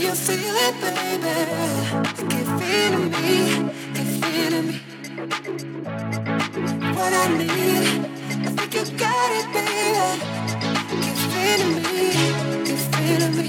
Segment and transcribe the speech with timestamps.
[0.00, 1.34] you feel it, baby?
[2.30, 4.76] Keep feeling me, keep feeling me.
[6.96, 10.20] What I need, I think you got it, baby.
[11.02, 12.06] Keep feeling me,
[12.64, 13.46] keep feeling me,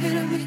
[0.00, 0.45] feeling me.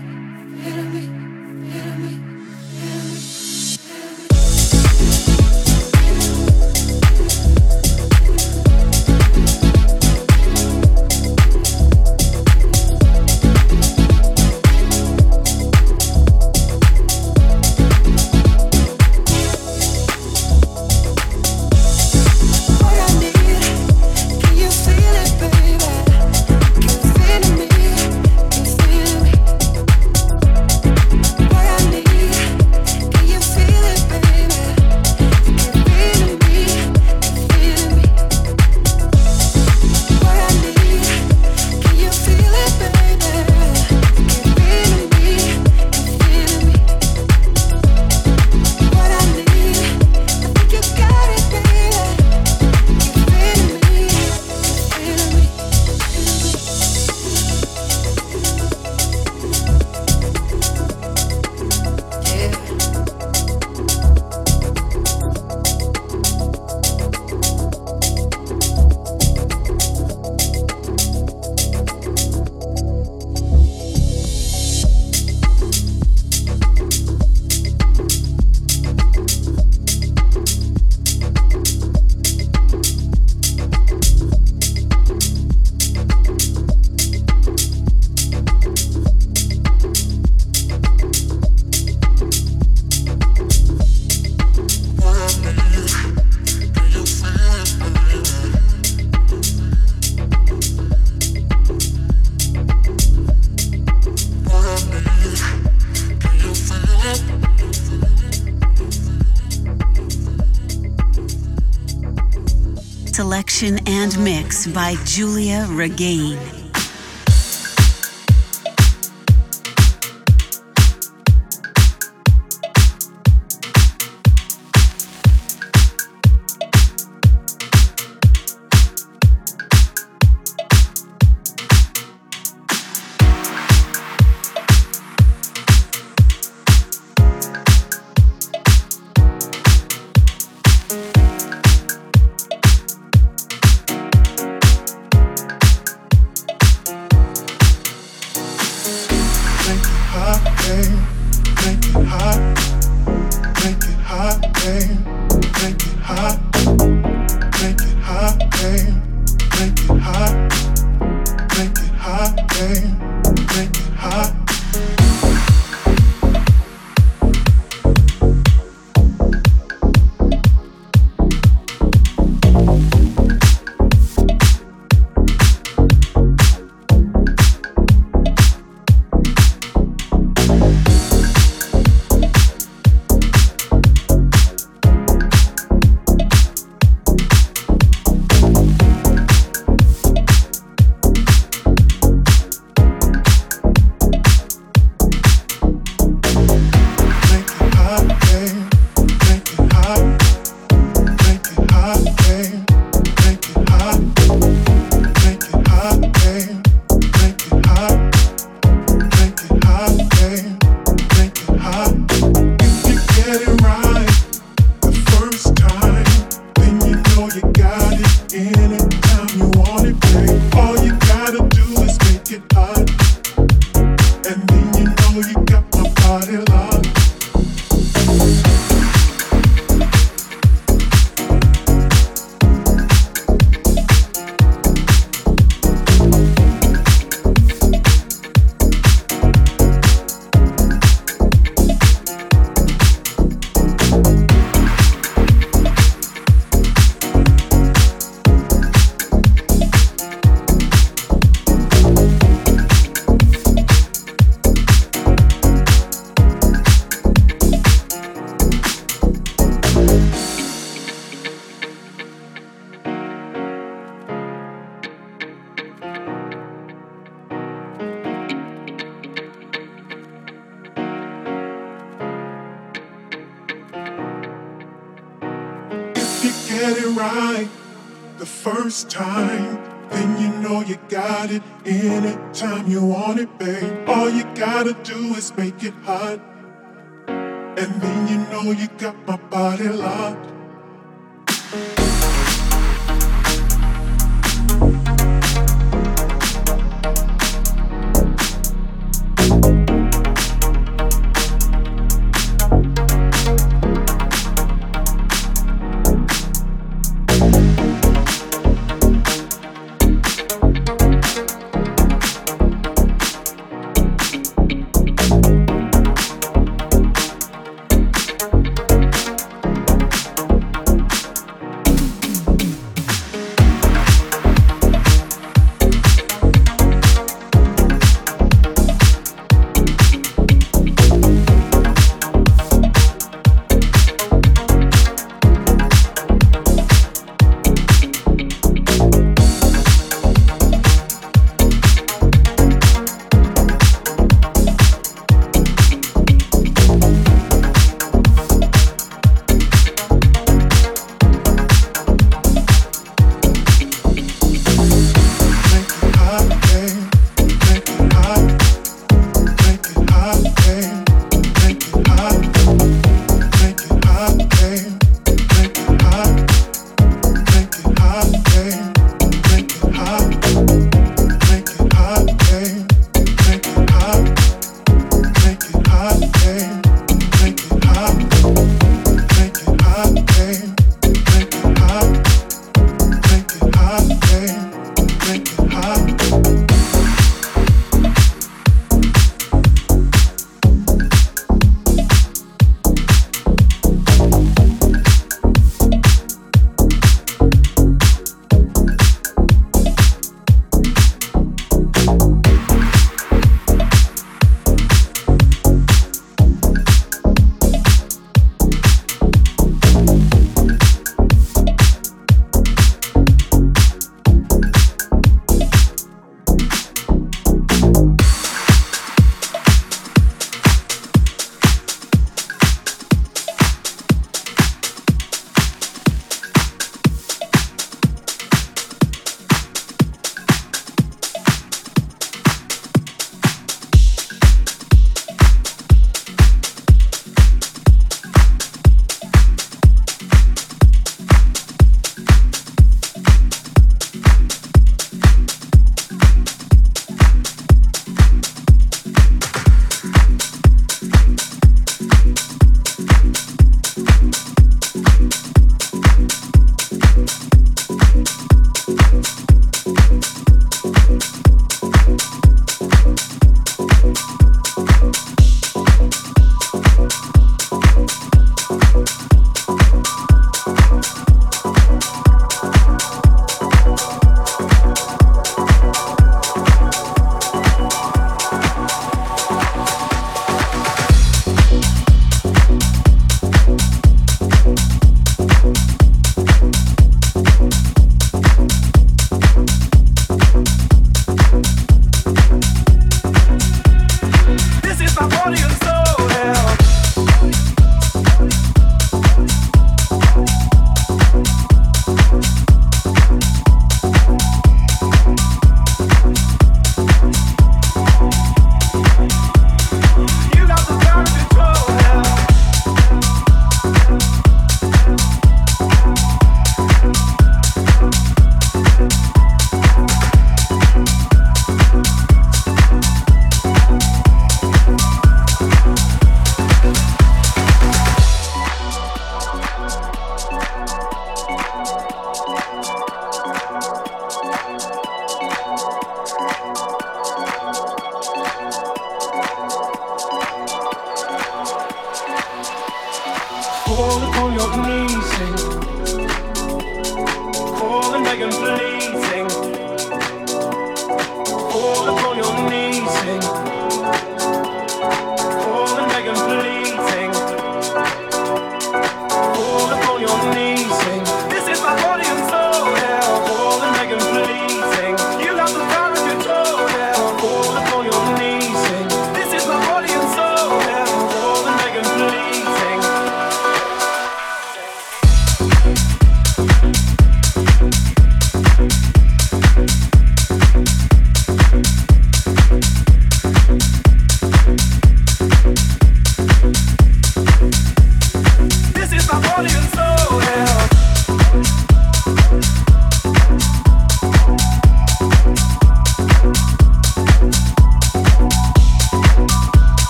[114.74, 116.59] By Giulia Regain.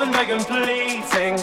[0.00, 1.36] Calling, begging, pleading.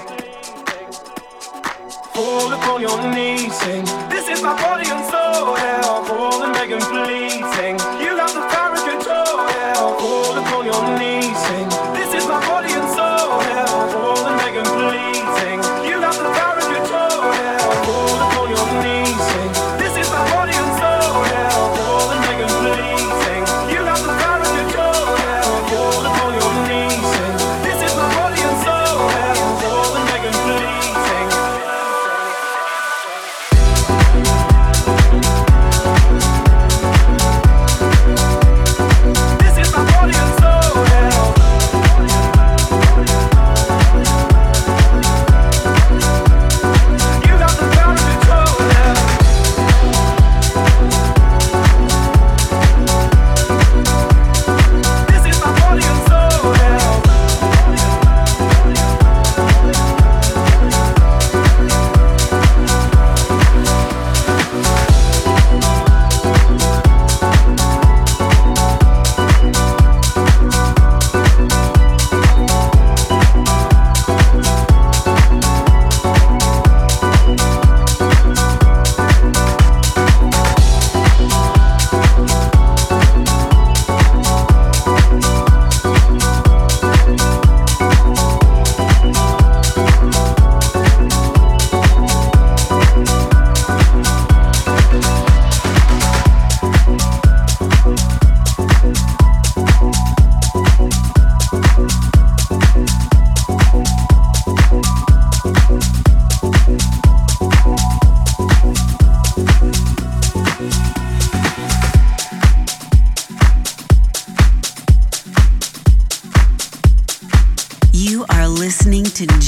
[2.16, 3.86] Fall upon your knees, sing.
[4.10, 5.82] This is my body and soul, yeah.
[6.08, 7.78] Calling, begging, pleading.
[8.02, 9.76] You have the power and control, yeah.
[10.00, 11.77] Fall upon your knees, sing.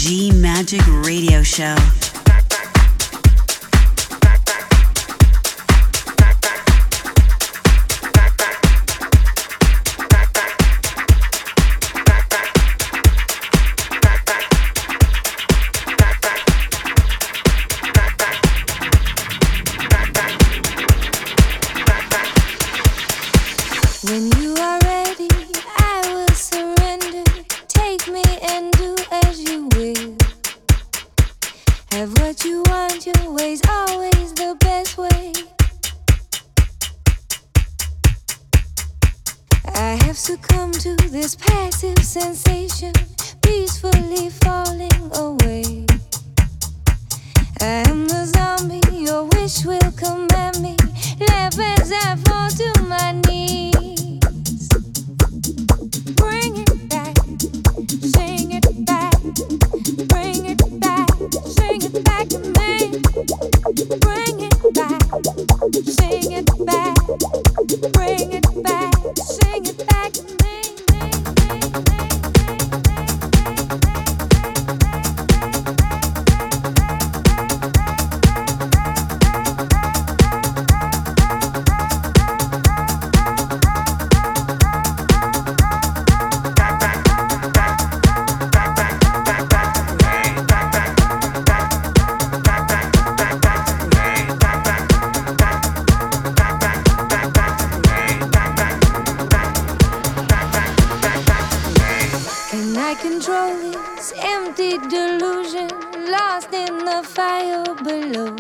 [0.01, 1.75] G Magic Radio Show.
[104.49, 105.69] empty delusion
[106.09, 108.35] lost in the fire below.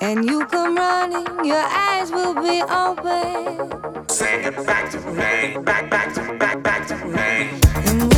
[0.00, 4.08] And you come running, your eyes will be open.
[4.08, 8.17] Sing it back to me, back, back to, back, back to me.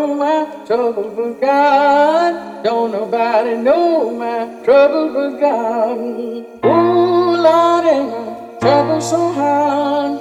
[0.00, 2.64] Know my trouble but God.
[2.64, 5.98] Don't nobody know my trouble but God.
[6.64, 10.12] Ooh, Lord, ain't my trouble so hard.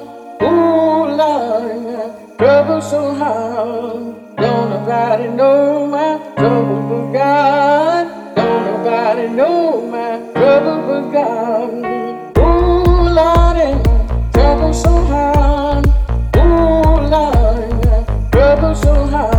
[0.43, 4.35] Ooh, Lord, ain't my trouble so hard.
[4.35, 8.35] Don't nobody know my trouble but God.
[8.35, 11.71] Don't nobody know my trouble but God.
[12.37, 15.87] Ooh, Lord, ain't my trouble so hard.
[16.35, 19.38] Ooh, Lord, ain't my trouble so hard.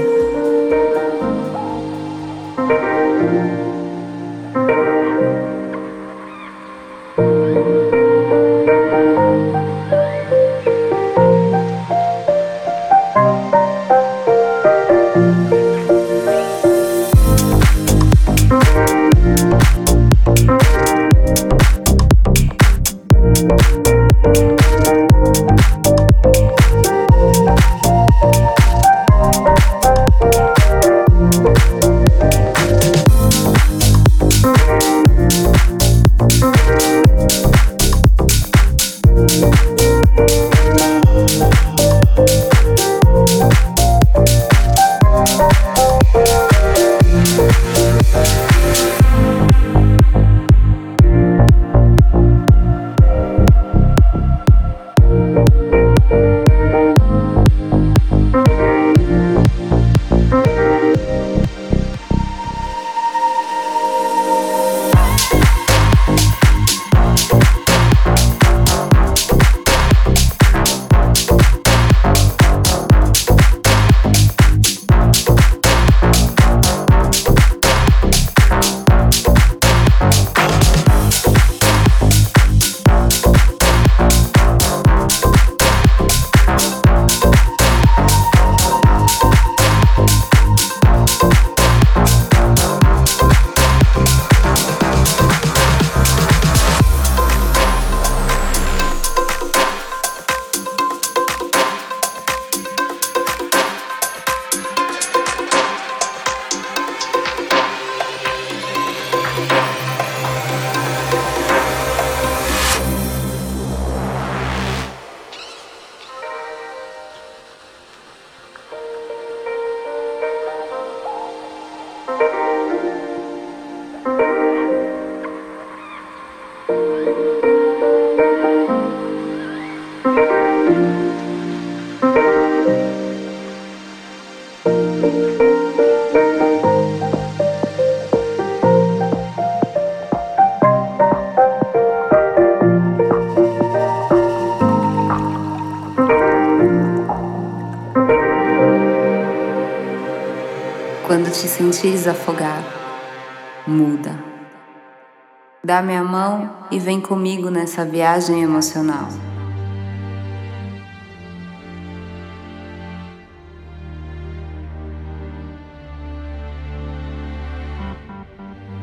[155.71, 159.07] Dá minha mão e vem comigo nessa viagem emocional.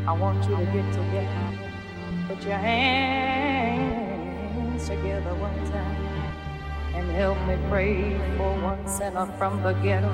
[0.07, 1.29] I want you to get together.
[2.27, 2.89] Put your hands
[4.89, 5.95] together one time
[6.95, 10.09] and help me pray for one sinner from the ghetto.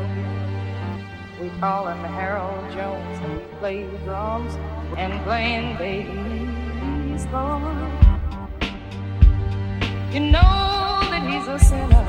[1.41, 4.57] We call him Harold Jones and he plays drums
[4.97, 6.44] and playing bass,
[7.15, 7.63] Lord.
[10.13, 12.07] You know that he's a sinner.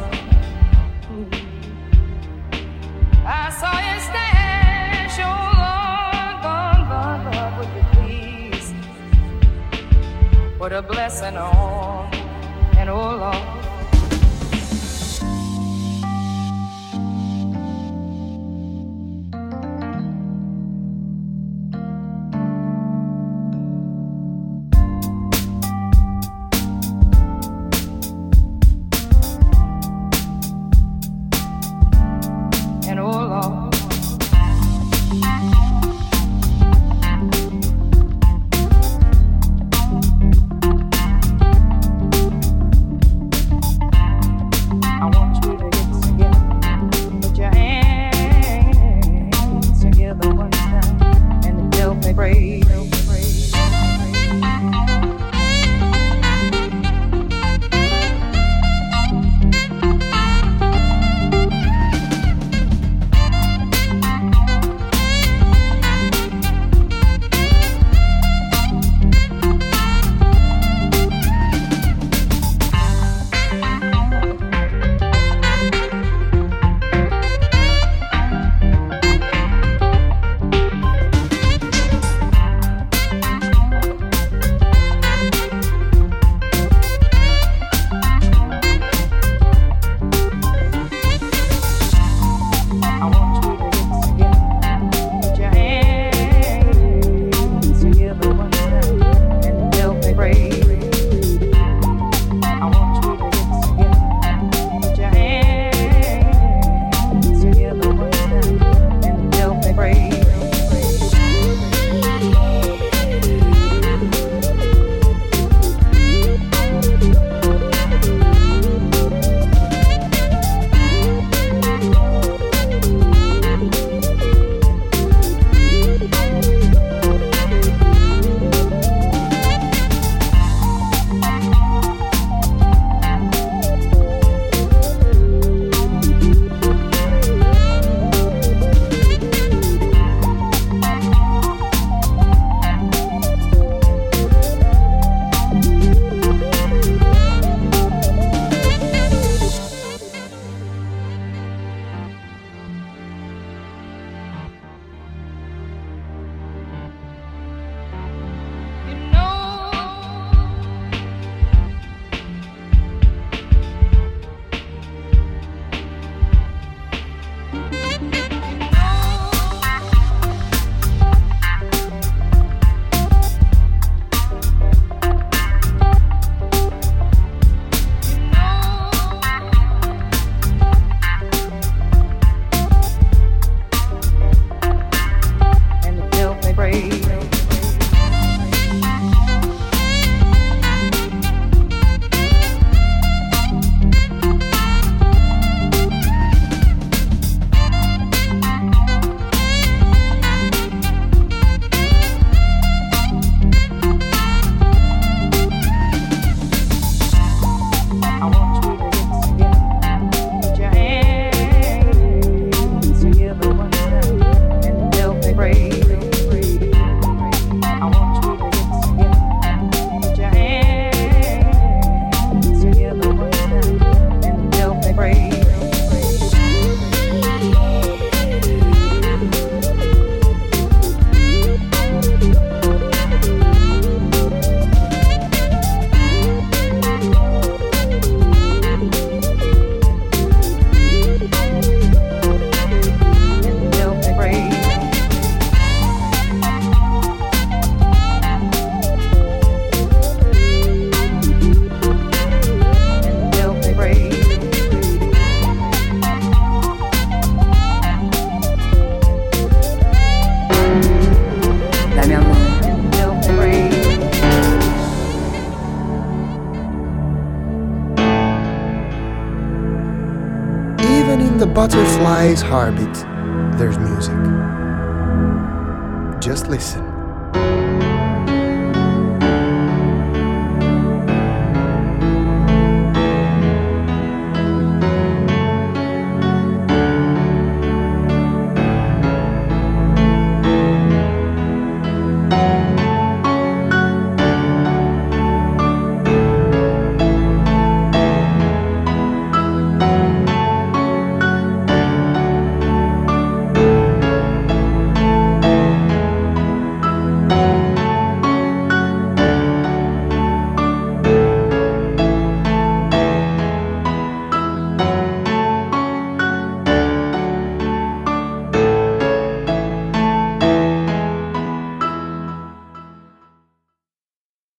[1.07, 1.25] Hmm.
[3.25, 8.73] I saw you stash, oh Lord, Lord, Lord, Lord, would you please
[10.57, 12.13] put a blessing on
[12.77, 13.54] and oh Lord.